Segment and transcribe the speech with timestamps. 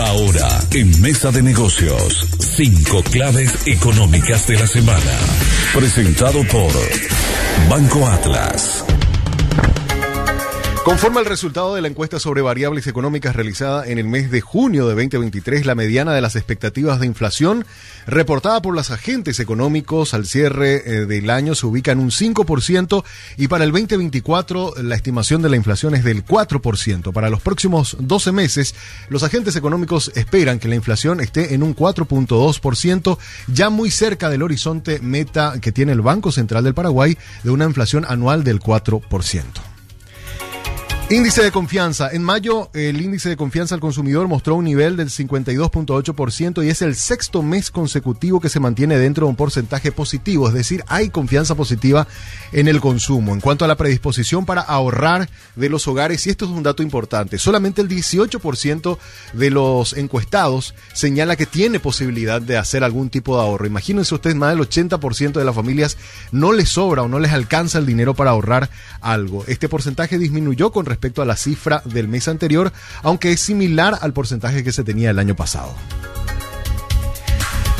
[0.00, 5.18] Ahora, en Mesa de Negocios, cinco claves económicas de la semana.
[5.74, 6.72] Presentado por
[7.68, 8.84] Banco Atlas.
[10.84, 14.88] Conforme al resultado de la encuesta sobre variables económicas realizada en el mes de junio
[14.88, 17.66] de 2023, la mediana de las expectativas de inflación
[18.06, 23.04] reportada por los agentes económicos al cierre eh, del año se ubica en un 5%
[23.36, 27.12] y para el 2024 la estimación de la inflación es del 4%.
[27.12, 28.74] Para los próximos 12 meses,
[29.10, 34.42] los agentes económicos esperan que la inflación esté en un 4.2%, ya muy cerca del
[34.42, 39.69] horizonte meta que tiene el Banco Central del Paraguay de una inflación anual del 4%.
[41.12, 42.08] Índice de confianza.
[42.12, 46.82] En mayo, el índice de confianza al consumidor mostró un nivel del 52.8% y es
[46.82, 51.10] el sexto mes consecutivo que se mantiene dentro de un porcentaje positivo, es decir, hay
[51.10, 52.06] confianza positiva
[52.52, 53.34] en el consumo.
[53.34, 56.80] En cuanto a la predisposición para ahorrar de los hogares, y esto es un dato
[56.80, 58.96] importante, solamente el 18%
[59.32, 63.66] de los encuestados señala que tiene posibilidad de hacer algún tipo de ahorro.
[63.66, 65.96] Imagínense ustedes, más del 80% de las familias
[66.30, 69.44] no les sobra o no les alcanza el dinero para ahorrar algo.
[69.48, 73.96] Este porcentaje disminuyó con respecto respecto a la cifra del mes anterior, aunque es similar
[74.02, 75.74] al porcentaje que se tenía el año pasado.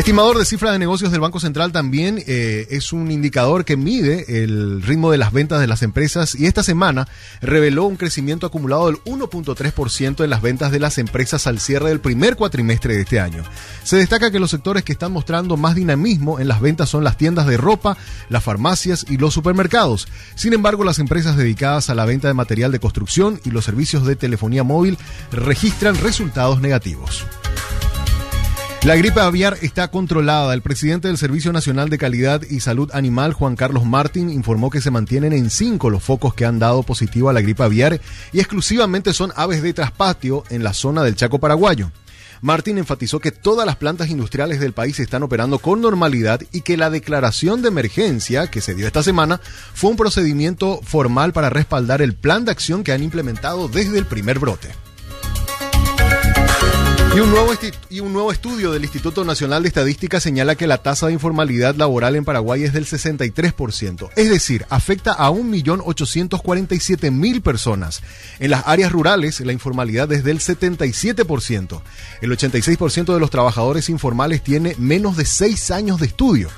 [0.00, 4.42] Estimador de cifra de negocios del Banco Central también eh, es un indicador que mide
[4.42, 7.08] el ritmo de las ventas de las empresas y esta semana
[7.40, 12.00] reveló un crecimiento acumulado del 1.3% en las ventas de las empresas al cierre del
[12.00, 13.42] primer cuatrimestre de este año.
[13.84, 17.16] Se destaca que los sectores que están mostrando más dinamismo en las ventas son las
[17.16, 17.96] tiendas de ropa,
[18.28, 20.08] las farmacias y los supermercados.
[20.34, 24.06] Sin embargo, las empresas dedicadas a la venta de material de construcción y los servicios
[24.06, 24.98] de telefonía móvil
[25.32, 27.24] registran resultados negativos.
[28.86, 30.54] La gripe aviar está controlada.
[30.54, 34.80] El presidente del Servicio Nacional de Calidad y Salud Animal, Juan Carlos Martín, informó que
[34.80, 38.00] se mantienen en cinco los focos que han dado positivo a la gripe aviar
[38.32, 41.90] y exclusivamente son aves de traspatio en la zona del Chaco paraguayo.
[42.42, 46.76] Martín enfatizó que todas las plantas industriales del país están operando con normalidad y que
[46.76, 49.40] la declaración de emergencia que se dio esta semana
[49.74, 54.06] fue un procedimiento formal para respaldar el plan de acción que han implementado desde el
[54.06, 54.85] primer brote.
[57.16, 57.52] Y un, nuevo
[57.88, 61.74] y un nuevo estudio del Instituto Nacional de Estadística señala que la tasa de informalidad
[61.74, 68.02] laboral en Paraguay es del 63%, es decir, afecta a 1.847.000 personas.
[68.38, 71.80] En las áreas rurales, la informalidad es del 77%.
[72.20, 76.50] El 86% de los trabajadores informales tiene menos de 6 años de estudio.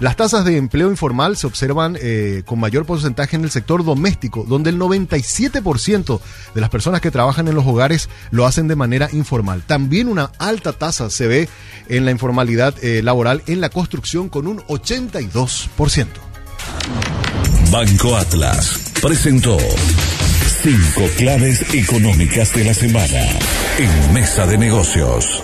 [0.00, 4.44] Las tasas de empleo informal se observan eh, con mayor porcentaje en el sector doméstico,
[4.48, 6.20] donde el 97%
[6.54, 9.62] de las personas que trabajan en los hogares lo hacen de manera informal.
[9.66, 11.48] También una alta tasa se ve
[11.88, 16.06] en la informalidad eh, laboral en la construcción con un 82%.
[17.70, 19.58] Banco Atlas presentó
[20.62, 23.20] cinco claves económicas de la semana
[23.78, 25.43] en Mesa de Negocios.